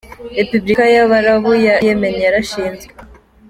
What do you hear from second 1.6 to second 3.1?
ya Yemen yarashinzwe.